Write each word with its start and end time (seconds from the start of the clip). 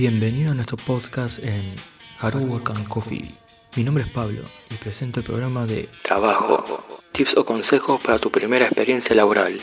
Bienvenido 0.00 0.52
a 0.52 0.54
nuestro 0.54 0.78
podcast 0.78 1.40
en 1.40 1.60
Hard 2.20 2.36
Work 2.48 2.70
and 2.70 2.88
Coffee. 2.88 3.34
Mi 3.76 3.84
nombre 3.84 4.02
es 4.02 4.08
Pablo 4.08 4.40
y 4.70 4.74
presento 4.76 5.20
el 5.20 5.26
programa 5.26 5.66
de 5.66 5.90
Trabajo, 6.02 6.64
tips 7.12 7.36
o 7.36 7.44
consejos 7.44 8.00
para 8.00 8.18
tu 8.18 8.30
primera 8.30 8.64
experiencia 8.64 9.14
laboral. 9.14 9.60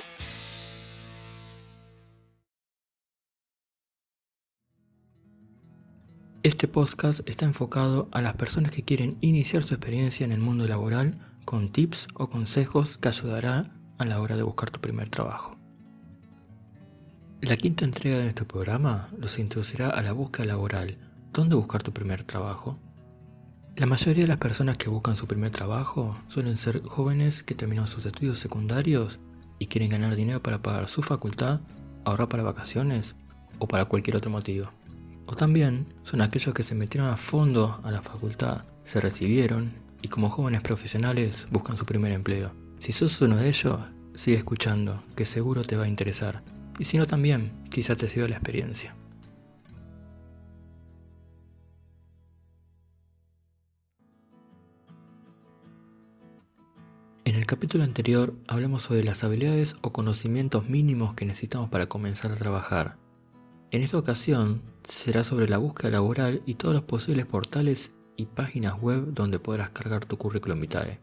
Este 6.44 6.68
podcast 6.68 7.28
está 7.28 7.46
enfocado 7.46 8.08
a 8.12 8.22
las 8.22 8.36
personas 8.36 8.72
que 8.72 8.84
quieren 8.84 9.18
iniciar 9.22 9.64
su 9.64 9.74
experiencia 9.74 10.24
en 10.24 10.34
el 10.34 10.40
mundo 10.40 10.68
laboral 10.68 11.18
con 11.46 11.72
tips 11.72 12.10
o 12.14 12.30
consejos 12.30 13.00
que 13.00 13.08
ayudará 13.08 13.74
a 13.98 14.06
la 14.06 14.22
hora 14.22 14.36
de 14.38 14.44
buscar 14.44 14.70
tu 14.70 14.80
primer 14.80 15.10
trabajo. 15.10 15.57
La 17.42 17.56
quinta 17.56 17.86
entrega 17.86 18.18
de 18.18 18.24
nuestro 18.24 18.48
programa 18.48 19.10
los 19.16 19.38
introducirá 19.38 19.92
a 19.92 20.02
la 20.02 20.12
búsqueda 20.12 20.48
laboral. 20.48 20.98
¿Dónde 21.32 21.56
buscar 21.56 21.84
tu 21.84 21.92
primer 21.94 22.24
trabajo? 22.24 22.80
La 23.76 23.86
mayoría 23.86 24.24
de 24.24 24.28
las 24.28 24.38
personas 24.38 24.78
que 24.78 24.90
buscan 24.90 25.16
su 25.16 25.28
primer 25.28 25.52
trabajo 25.52 26.18
suelen 26.30 26.58
ser 26.58 26.82
jóvenes 26.82 27.44
que 27.44 27.54
terminan 27.54 27.86
sus 27.86 28.08
estudios 28.08 28.40
secundarios 28.40 29.20
y 29.60 29.68
quieren 29.68 29.92
ganar 29.92 30.16
dinero 30.16 30.42
para 30.42 30.64
pagar 30.64 30.88
su 30.88 31.04
facultad, 31.04 31.60
ahorrar 32.06 32.28
para 32.28 32.42
vacaciones 32.42 33.16
o 33.60 33.68
para 33.68 33.86
cualquier 33.86 34.18
otro 34.18 34.32
motivo. 34.32 34.72
O 35.28 35.36
también 35.36 35.86
son 36.02 36.22
aquellos 36.22 36.56
que 36.56 36.64
se 36.64 36.74
metieron 36.74 37.08
a 37.08 37.18
fondo 37.18 37.80
a 37.84 37.92
la 37.92 38.02
facultad, 38.02 38.64
se 38.84 39.00
recibieron 39.00 39.74
y 40.02 40.08
como 40.08 40.32
jóvenes 40.32 40.62
profesionales 40.62 41.48
buscan 41.52 41.78
su 41.78 41.86
primer 41.86 42.14
empleo. 42.14 42.52
Si 42.80 42.92
sos 42.92 43.22
uno 43.22 43.38
de 43.38 43.50
ellos, 43.50 43.80
sigue 44.16 44.38
escuchando, 44.38 45.04
que 45.16 45.26
seguro 45.26 45.62
te 45.62 45.76
va 45.76 45.84
a 45.84 45.88
interesar. 45.88 46.42
Y 46.80 46.86
si 46.86 46.98
no 46.98 47.06
también, 47.06 47.52
quizá 47.70 47.96
te 47.96 48.08
sirva 48.08 48.28
la 48.28 48.36
experiencia. 48.36 48.96
En 57.26 57.36
el 57.36 57.46
capítulo 57.46 57.84
anterior 57.84 58.34
hablamos 58.48 58.84
sobre 58.84 59.04
las 59.04 59.24
habilidades 59.24 59.76
o 59.82 59.92
conocimientos 59.92 60.70
mínimos 60.70 61.14
que 61.14 61.26
necesitamos 61.26 61.70
para 61.70 61.88
comenzar 61.88 62.32
a 62.32 62.38
trabajar. 62.38 62.98
En 63.72 63.82
esta 63.82 63.98
ocasión 63.98 64.62
será 64.86 65.26
sobre 65.26 65.50
la 65.50 65.58
búsqueda 65.58 65.92
laboral 65.92 66.42
y 66.46 66.54
todos 66.54 66.74
los 66.74 66.84
posibles 66.84 67.26
portales 67.26 67.94
y 68.16 68.28
páginas 68.28 68.80
web 68.82 69.14
donde 69.14 69.40
podrás 69.40 69.72
cargar 69.72 70.06
tu 70.06 70.18
currículum 70.18 70.62
vitae. 70.62 71.00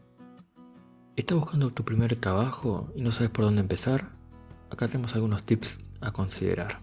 ¿Estás 1.15 1.37
buscando 1.37 1.69
tu 1.69 1.85
primer 1.85 2.15
trabajo 2.15 2.91
y 2.95 3.01
no 3.01 3.11
sabes 3.11 3.29
por 3.29 3.45
dónde 3.45 3.61
empezar? 3.61 4.09
Acá 4.69 4.87
tenemos 4.87 5.15
algunos 5.15 5.43
tips 5.43 5.79
a 6.01 6.11
considerar. 6.11 6.79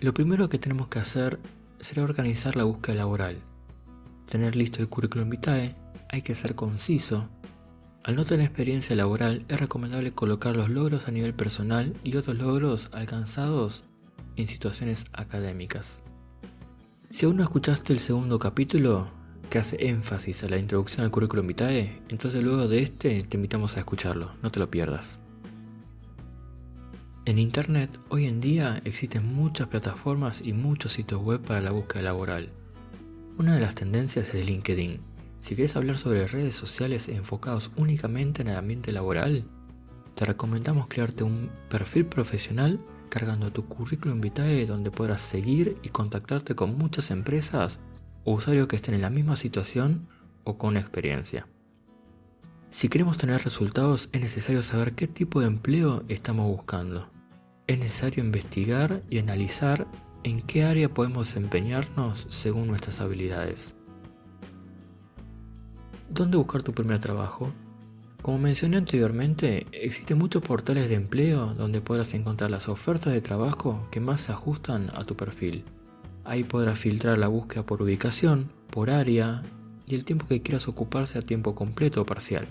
Lo 0.00 0.12
primero 0.12 0.48
que 0.48 0.58
tenemos 0.58 0.88
que 0.88 0.98
hacer 0.98 1.38
será 1.80 2.02
organizar 2.02 2.56
la 2.56 2.64
búsqueda 2.64 2.96
laboral. 2.96 3.38
Tener 4.28 4.56
listo 4.56 4.80
el 4.80 4.88
currículum 4.88 5.30
vitae, 5.30 5.76
hay 6.08 6.22
que 6.22 6.34
ser 6.34 6.54
conciso. 6.54 7.28
Al 8.02 8.16
no 8.16 8.24
tener 8.24 8.46
experiencia 8.46 8.96
laboral 8.96 9.44
es 9.48 9.60
recomendable 9.60 10.12
colocar 10.12 10.56
los 10.56 10.70
logros 10.70 11.06
a 11.06 11.12
nivel 11.12 11.34
personal 11.34 11.94
y 12.02 12.16
otros 12.16 12.36
logros 12.36 12.88
alcanzados 12.92 13.84
en 14.36 14.46
situaciones 14.46 15.06
académicas. 15.12 16.02
Si 17.10 17.26
aún 17.26 17.36
no 17.36 17.42
escuchaste 17.42 17.92
el 17.92 18.00
segundo 18.00 18.38
capítulo, 18.38 19.08
que 19.52 19.58
hace 19.58 19.86
énfasis 19.86 20.42
a 20.44 20.48
la 20.48 20.56
introducción 20.56 21.04
al 21.04 21.10
currículum 21.10 21.46
vitae, 21.46 22.00
entonces 22.08 22.42
luego 22.42 22.68
de 22.68 22.82
este 22.82 23.22
te 23.22 23.36
invitamos 23.36 23.76
a 23.76 23.80
escucharlo, 23.80 24.32
no 24.42 24.50
te 24.50 24.58
lo 24.58 24.70
pierdas. 24.70 25.20
En 27.26 27.38
Internet 27.38 28.00
hoy 28.08 28.24
en 28.24 28.40
día 28.40 28.80
existen 28.86 29.26
muchas 29.26 29.68
plataformas 29.68 30.40
y 30.40 30.54
muchos 30.54 30.92
sitios 30.92 31.20
web 31.20 31.42
para 31.42 31.60
la 31.60 31.70
búsqueda 31.70 32.00
laboral. 32.00 32.48
Una 33.36 33.52
de 33.52 33.60
las 33.60 33.74
tendencias 33.74 34.32
es 34.32 34.46
LinkedIn. 34.46 35.00
Si 35.42 35.54
quieres 35.54 35.76
hablar 35.76 35.98
sobre 35.98 36.26
redes 36.26 36.54
sociales 36.54 37.10
enfocados 37.10 37.72
únicamente 37.76 38.40
en 38.40 38.48
el 38.48 38.56
ambiente 38.56 38.90
laboral, 38.90 39.44
te 40.14 40.24
recomendamos 40.24 40.86
crearte 40.86 41.24
un 41.24 41.50
perfil 41.68 42.06
profesional 42.06 42.80
cargando 43.10 43.52
tu 43.52 43.66
currículum 43.66 44.18
vitae 44.18 44.64
donde 44.64 44.90
podrás 44.90 45.20
seguir 45.20 45.76
y 45.82 45.90
contactarte 45.90 46.54
con 46.54 46.78
muchas 46.78 47.10
empresas 47.10 47.78
o 48.24 48.34
usuarios 48.34 48.68
que 48.68 48.76
estén 48.76 48.94
en 48.94 49.02
la 49.02 49.10
misma 49.10 49.36
situación 49.36 50.06
o 50.44 50.58
con 50.58 50.76
experiencia. 50.76 51.46
Si 52.70 52.88
queremos 52.88 53.18
tener 53.18 53.42
resultados 53.42 54.08
es 54.12 54.20
necesario 54.20 54.62
saber 54.62 54.94
qué 54.94 55.06
tipo 55.06 55.40
de 55.40 55.46
empleo 55.46 56.04
estamos 56.08 56.46
buscando. 56.46 57.08
Es 57.66 57.78
necesario 57.78 58.24
investigar 58.24 59.02
y 59.10 59.18
analizar 59.18 59.86
en 60.24 60.40
qué 60.40 60.64
área 60.64 60.88
podemos 60.88 61.26
desempeñarnos 61.26 62.26
según 62.30 62.68
nuestras 62.68 63.00
habilidades. 63.00 63.74
¿Dónde 66.08 66.36
buscar 66.36 66.62
tu 66.62 66.72
primer 66.72 66.98
trabajo? 66.98 67.52
Como 68.22 68.38
mencioné 68.38 68.76
anteriormente, 68.76 69.66
existen 69.72 70.16
muchos 70.16 70.42
portales 70.42 70.88
de 70.88 70.94
empleo 70.94 71.54
donde 71.54 71.80
podrás 71.80 72.14
encontrar 72.14 72.50
las 72.50 72.68
ofertas 72.68 73.12
de 73.12 73.20
trabajo 73.20 73.86
que 73.90 74.00
más 74.00 74.20
se 74.20 74.32
ajustan 74.32 74.90
a 74.94 75.04
tu 75.04 75.16
perfil. 75.16 75.64
Ahí 76.24 76.44
podrás 76.44 76.78
filtrar 76.78 77.18
la 77.18 77.28
búsqueda 77.28 77.66
por 77.66 77.82
ubicación, 77.82 78.50
por 78.70 78.90
área 78.90 79.42
y 79.86 79.94
el 79.94 80.04
tiempo 80.04 80.26
que 80.26 80.42
quieras 80.42 80.68
ocuparse 80.68 81.18
a 81.18 81.22
tiempo 81.22 81.54
completo 81.54 82.02
o 82.02 82.06
parcial. 82.06 82.46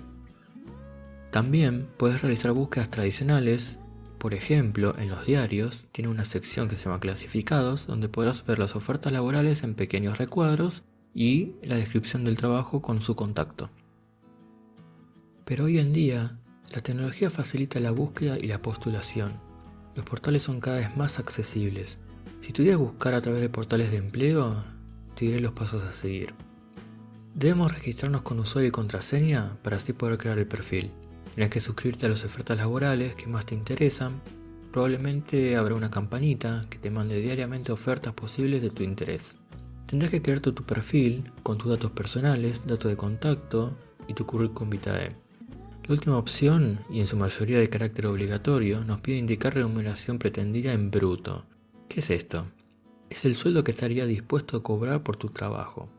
También 1.31 1.87
puedes 1.97 2.21
realizar 2.21 2.51
búsquedas 2.51 2.91
tradicionales, 2.91 3.77
por 4.17 4.33
ejemplo, 4.33 4.95
en 4.99 5.09
los 5.09 5.25
diarios 5.25 5.87
tiene 5.91 6.09
una 6.09 6.25
sección 6.25 6.67
que 6.67 6.75
se 6.75 6.85
llama 6.85 6.99
clasificados 6.99 7.87
donde 7.87 8.09
podrás 8.09 8.45
ver 8.45 8.59
las 8.59 8.75
ofertas 8.75 9.11
laborales 9.11 9.63
en 9.63 9.73
pequeños 9.73 10.17
recuadros 10.17 10.83
y 11.15 11.53
la 11.63 11.75
descripción 11.75 12.23
del 12.23 12.37
trabajo 12.37 12.81
con 12.81 13.01
su 13.01 13.15
contacto. 13.15 13.69
Pero 15.45 15.65
hoy 15.65 15.79
en 15.79 15.91
día, 15.91 16.37
la 16.69 16.81
tecnología 16.81 17.29
facilita 17.29 17.79
la 17.79 17.91
búsqueda 17.91 18.37
y 18.37 18.47
la 18.47 18.61
postulación. 18.61 19.31
Los 19.95 20.05
portales 20.05 20.43
son 20.43 20.59
cada 20.59 20.77
vez 20.77 20.95
más 20.95 21.17
accesibles 21.17 21.97
si 22.41 22.53
tuvieras 22.53 22.79
buscar 22.79 23.13
a 23.13 23.21
través 23.21 23.41
de 23.41 23.49
portales 23.49 23.91
de 23.91 23.97
empleo, 23.97 24.55
te 25.15 25.25
diré 25.25 25.39
los 25.39 25.51
pasos 25.51 25.83
a 25.83 25.91
seguir. 25.91 26.33
Debemos 27.35 27.71
registrarnos 27.71 28.23
con 28.23 28.39
usuario 28.39 28.69
y 28.69 28.71
contraseña 28.71 29.57
para 29.61 29.77
así 29.77 29.93
poder 29.93 30.17
crear 30.17 30.37
el 30.37 30.47
perfil. 30.47 30.91
Tienes 31.35 31.51
que 31.51 31.61
suscribirte 31.61 32.07
a 32.07 32.09
las 32.09 32.25
ofertas 32.25 32.57
laborales 32.57 33.15
que 33.15 33.27
más 33.27 33.45
te 33.45 33.55
interesan. 33.55 34.19
Probablemente 34.71 35.55
habrá 35.55 35.75
una 35.75 35.91
campanita 35.91 36.61
que 36.69 36.77
te 36.77 36.89
mande 36.89 37.21
diariamente 37.21 37.71
ofertas 37.71 38.13
posibles 38.13 38.61
de 38.61 38.69
tu 38.69 38.83
interés. 38.83 39.37
Tendrás 39.85 40.11
que 40.11 40.21
crear 40.21 40.39
tu, 40.39 40.51
tu 40.51 40.63
perfil 40.63 41.23
con 41.43 41.57
tus 41.57 41.69
datos 41.69 41.91
personales, 41.91 42.65
datos 42.65 42.89
de 42.89 42.97
contacto 42.97 43.77
y 44.07 44.13
tu 44.13 44.25
currículum 44.25 44.71
vitae. 44.71 45.15
La 45.87 45.93
última 45.93 46.17
opción, 46.17 46.79
y 46.89 46.99
en 46.99 47.07
su 47.07 47.17
mayoría 47.17 47.59
de 47.59 47.69
carácter 47.69 48.07
obligatorio, 48.07 48.83
nos 48.83 48.99
pide 49.01 49.17
indicar 49.17 49.53
remuneración 49.53 50.19
pretendida 50.19 50.73
en 50.73 50.91
bruto, 50.91 51.45
¿Qué 51.91 51.99
es 51.99 52.09
esto? 52.09 52.45
Es 53.09 53.25
el 53.25 53.35
sueldo 53.35 53.65
que 53.65 53.71
estaría 53.71 54.05
dispuesto 54.05 54.55
a 54.55 54.63
cobrar 54.63 55.03
por 55.03 55.17
tu 55.17 55.27
trabajo. 55.27 55.89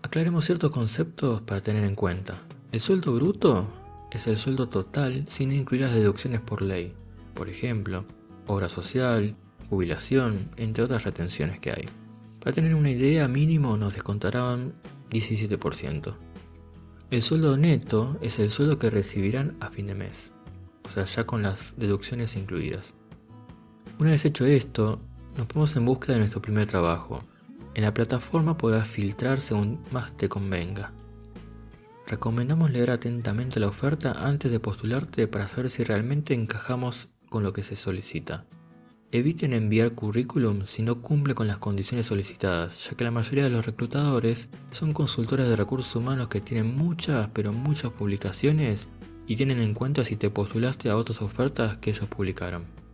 Aclaremos 0.00 0.46
ciertos 0.46 0.70
conceptos 0.70 1.42
para 1.42 1.60
tener 1.60 1.84
en 1.84 1.94
cuenta. 1.94 2.40
El 2.72 2.80
sueldo 2.80 3.12
bruto 3.12 3.66
es 4.10 4.26
el 4.28 4.38
sueldo 4.38 4.70
total 4.70 5.26
sin 5.28 5.52
incluir 5.52 5.82
las 5.82 5.92
deducciones 5.92 6.40
por 6.40 6.62
ley, 6.62 6.94
por 7.34 7.50
ejemplo, 7.50 8.06
obra 8.46 8.70
social, 8.70 9.36
jubilación, 9.68 10.48
entre 10.56 10.84
otras 10.84 11.04
retenciones 11.04 11.60
que 11.60 11.72
hay. 11.72 11.84
Para 12.40 12.54
tener 12.54 12.74
una 12.74 12.90
idea, 12.90 13.28
mínimo 13.28 13.76
nos 13.76 13.92
descontarán 13.92 14.72
17%. 15.10 16.14
El 17.10 17.20
sueldo 17.20 17.58
neto 17.58 18.16
es 18.22 18.38
el 18.38 18.48
sueldo 18.48 18.78
que 18.78 18.88
recibirán 18.88 19.54
a 19.60 19.68
fin 19.68 19.88
de 19.88 19.94
mes, 19.94 20.32
o 20.86 20.88
sea, 20.88 21.04
ya 21.04 21.26
con 21.26 21.42
las 21.42 21.74
deducciones 21.76 22.36
incluidas. 22.36 22.94
Una 23.98 24.12
vez 24.12 24.24
hecho 24.24 24.46
esto, 24.46 24.98
nos 25.36 25.46
ponemos 25.46 25.76
en 25.76 25.84
búsqueda 25.84 26.14
de 26.14 26.20
nuestro 26.20 26.40
primer 26.40 26.66
trabajo. 26.66 27.22
En 27.74 27.82
la 27.82 27.92
plataforma 27.92 28.56
podrás 28.56 28.88
filtrar 28.88 29.40
según 29.40 29.80
más 29.90 30.16
te 30.16 30.28
convenga. 30.28 30.92
Recomendamos 32.06 32.70
leer 32.70 32.90
atentamente 32.90 33.60
la 33.60 33.68
oferta 33.68 34.12
antes 34.12 34.50
de 34.50 34.60
postularte 34.60 35.26
para 35.26 35.48
saber 35.48 35.70
si 35.70 35.84
realmente 35.84 36.34
encajamos 36.34 37.08
con 37.28 37.42
lo 37.42 37.52
que 37.52 37.62
se 37.62 37.76
solicita. 37.76 38.46
Eviten 39.12 39.52
enviar 39.52 39.92
currículum 39.92 40.66
si 40.66 40.82
no 40.82 41.02
cumple 41.02 41.34
con 41.34 41.46
las 41.46 41.58
condiciones 41.58 42.06
solicitadas, 42.06 42.84
ya 42.84 42.96
que 42.96 43.04
la 43.04 43.10
mayoría 43.10 43.44
de 43.44 43.50
los 43.50 43.66
reclutadores 43.66 44.48
son 44.70 44.92
consultores 44.92 45.48
de 45.48 45.56
recursos 45.56 45.94
humanos 45.96 46.28
que 46.28 46.40
tienen 46.40 46.76
muchas, 46.76 47.28
pero 47.32 47.52
muchas 47.52 47.92
publicaciones 47.92 48.88
y 49.26 49.36
tienen 49.36 49.60
en 49.60 49.74
cuenta 49.74 50.04
si 50.04 50.16
te 50.16 50.30
postulaste 50.30 50.88
a 50.88 50.96
otras 50.96 51.22
ofertas 51.22 51.76
que 51.78 51.90
ellos 51.90 52.08
publicaron. 52.08 52.85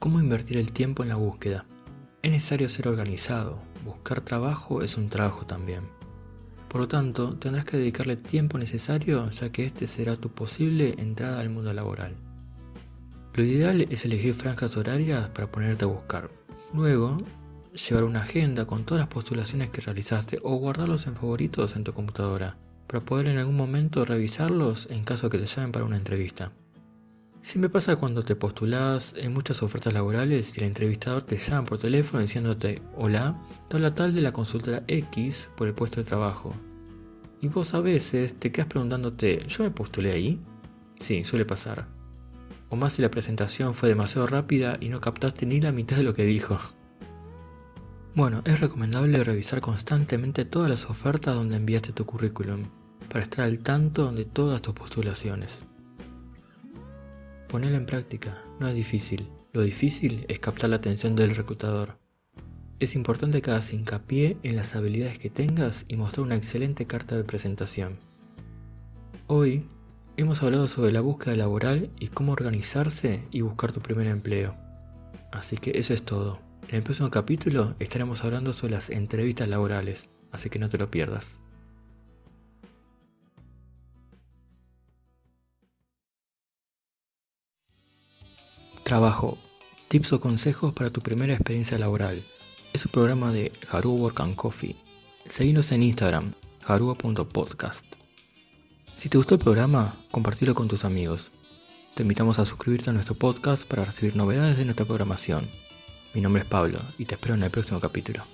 ¿Cómo 0.00 0.18
invertir 0.18 0.56
el 0.56 0.72
tiempo 0.72 1.02
en 1.02 1.10
la 1.10 1.16
búsqueda? 1.16 1.66
Es 2.22 2.30
necesario 2.30 2.70
ser 2.70 2.88
organizado. 2.88 3.58
Buscar 3.84 4.22
trabajo 4.22 4.80
es 4.80 4.96
un 4.96 5.10
trabajo 5.10 5.44
también. 5.44 5.82
Por 6.70 6.80
lo 6.80 6.88
tanto, 6.88 7.34
tendrás 7.34 7.66
que 7.66 7.76
dedicarle 7.76 8.16
tiempo 8.16 8.56
necesario 8.56 9.28
ya 9.28 9.52
que 9.52 9.66
este 9.66 9.86
será 9.86 10.16
tu 10.16 10.30
posible 10.30 10.94
entrada 10.96 11.38
al 11.38 11.50
mundo 11.50 11.74
laboral. 11.74 12.16
Lo 13.34 13.44
ideal 13.44 13.82
es 13.90 14.06
elegir 14.06 14.32
franjas 14.32 14.78
horarias 14.78 15.28
para 15.28 15.52
ponerte 15.52 15.84
a 15.84 15.88
buscar. 15.88 16.30
Luego, 16.72 17.18
llevar 17.74 18.04
una 18.04 18.22
agenda 18.22 18.64
con 18.64 18.84
todas 18.84 19.02
las 19.02 19.12
postulaciones 19.12 19.68
que 19.68 19.82
realizaste 19.82 20.38
o 20.42 20.56
guardarlos 20.56 21.06
en 21.08 21.16
favoritos 21.16 21.76
en 21.76 21.84
tu 21.84 21.92
computadora 21.92 22.56
para 22.86 23.04
poder 23.04 23.26
en 23.26 23.36
algún 23.36 23.56
momento 23.58 24.06
revisarlos 24.06 24.88
en 24.90 25.04
caso 25.04 25.28
que 25.28 25.36
te 25.36 25.44
llamen 25.44 25.72
para 25.72 25.84
una 25.84 25.98
entrevista. 25.98 26.52
Siempre 27.42 27.70
pasa 27.70 27.96
cuando 27.96 28.22
te 28.22 28.36
postulas 28.36 29.14
en 29.16 29.32
muchas 29.32 29.62
ofertas 29.62 29.94
laborales 29.94 30.56
y 30.56 30.60
el 30.60 30.66
entrevistador 30.66 31.22
te 31.22 31.38
llama 31.38 31.64
por 31.64 31.78
teléfono 31.78 32.20
diciéndote, 32.20 32.82
hola, 32.96 33.34
te 33.68 33.76
habla 33.76 33.94
tal 33.94 34.14
de 34.14 34.20
la 34.20 34.32
consultora 34.32 34.84
X 34.86 35.50
por 35.56 35.66
el 35.66 35.74
puesto 35.74 36.00
de 36.00 36.06
trabajo. 36.06 36.54
Y 37.40 37.48
vos 37.48 37.72
a 37.72 37.80
veces 37.80 38.34
te 38.34 38.52
quedas 38.52 38.68
preguntándote, 38.68 39.44
¿yo 39.48 39.64
me 39.64 39.70
postulé 39.70 40.12
ahí? 40.12 40.38
Sí, 41.00 41.24
suele 41.24 41.46
pasar. 41.46 41.88
O 42.68 42.76
más 42.76 42.92
si 42.92 43.02
la 43.02 43.10
presentación 43.10 43.74
fue 43.74 43.88
demasiado 43.88 44.26
rápida 44.26 44.76
y 44.78 44.90
no 44.90 45.00
captaste 45.00 45.46
ni 45.46 45.60
la 45.60 45.72
mitad 45.72 45.96
de 45.96 46.02
lo 46.02 46.12
que 46.12 46.26
dijo. 46.26 46.58
Bueno, 48.14 48.42
es 48.44 48.60
recomendable 48.60 49.24
revisar 49.24 49.62
constantemente 49.62 50.44
todas 50.44 50.68
las 50.68 50.84
ofertas 50.84 51.34
donde 51.34 51.56
enviaste 51.56 51.92
tu 51.92 52.04
currículum, 52.04 52.66
para 53.08 53.24
estar 53.24 53.46
al 53.46 53.60
tanto 53.60 54.12
de 54.12 54.26
todas 54.26 54.60
tus 54.60 54.74
postulaciones. 54.74 55.64
Ponelo 57.50 57.76
en 57.76 57.84
práctica, 57.84 58.44
no 58.60 58.68
es 58.68 58.76
difícil. 58.76 59.28
Lo 59.52 59.62
difícil 59.62 60.24
es 60.28 60.38
captar 60.38 60.70
la 60.70 60.76
atención 60.76 61.16
del 61.16 61.34
reclutador. 61.34 61.98
Es 62.78 62.94
importante 62.94 63.42
que 63.42 63.50
hagas 63.50 63.72
hincapié 63.72 64.36
en 64.44 64.54
las 64.54 64.76
habilidades 64.76 65.18
que 65.18 65.30
tengas 65.30 65.84
y 65.88 65.96
mostrar 65.96 66.24
una 66.24 66.36
excelente 66.36 66.86
carta 66.86 67.16
de 67.16 67.24
presentación. 67.24 67.98
Hoy 69.26 69.64
hemos 70.16 70.44
hablado 70.44 70.68
sobre 70.68 70.92
la 70.92 71.00
búsqueda 71.00 71.34
laboral 71.34 71.90
y 71.98 72.06
cómo 72.06 72.30
organizarse 72.30 73.24
y 73.32 73.40
buscar 73.40 73.72
tu 73.72 73.80
primer 73.80 74.06
empleo. 74.06 74.54
Así 75.32 75.56
que 75.56 75.72
eso 75.76 75.92
es 75.92 76.04
todo. 76.04 76.38
En 76.68 76.76
el 76.76 76.82
próximo 76.84 77.10
capítulo 77.10 77.74
estaremos 77.80 78.22
hablando 78.22 78.52
sobre 78.52 78.74
las 78.74 78.90
entrevistas 78.90 79.48
laborales, 79.48 80.08
así 80.30 80.50
que 80.50 80.60
no 80.60 80.68
te 80.68 80.78
lo 80.78 80.88
pierdas. 80.88 81.40
Trabajo. 88.90 89.38
Tips 89.86 90.14
o 90.14 90.20
consejos 90.20 90.72
para 90.72 90.90
tu 90.90 91.00
primera 91.00 91.32
experiencia 91.32 91.78
laboral. 91.78 92.24
Es 92.72 92.84
un 92.86 92.90
programa 92.90 93.30
de 93.30 93.52
Haru 93.70 93.92
Work 93.92 94.20
and 94.20 94.34
Coffee. 94.34 94.74
Seguinos 95.28 95.70
en 95.70 95.84
Instagram, 95.84 96.32
harua.podcast. 96.66 97.86
Si 98.96 99.08
te 99.08 99.16
gustó 99.16 99.36
el 99.36 99.40
programa, 99.40 99.94
compartilo 100.10 100.56
con 100.56 100.66
tus 100.66 100.84
amigos. 100.84 101.30
Te 101.94 102.02
invitamos 102.02 102.40
a 102.40 102.46
suscribirte 102.46 102.90
a 102.90 102.92
nuestro 102.92 103.14
podcast 103.14 103.64
para 103.64 103.84
recibir 103.84 104.16
novedades 104.16 104.56
de 104.56 104.64
nuestra 104.64 104.86
programación. 104.86 105.46
Mi 106.12 106.20
nombre 106.20 106.42
es 106.42 106.48
Pablo 106.48 106.80
y 106.98 107.04
te 107.04 107.14
espero 107.14 107.36
en 107.36 107.44
el 107.44 107.50
próximo 107.52 107.78
capítulo. 107.78 108.24